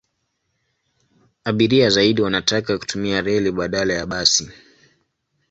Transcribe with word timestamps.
Abiria 1.43 1.89
zaidi 1.89 2.21
wanataka 2.21 2.77
kutumia 2.77 3.21
reli 3.21 3.51
badala 3.51 3.93
ya 3.93 4.05
basi. 4.05 4.49